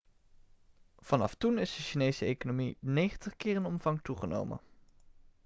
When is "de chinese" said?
1.75-2.25